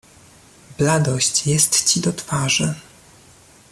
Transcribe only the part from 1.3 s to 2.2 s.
jest ci do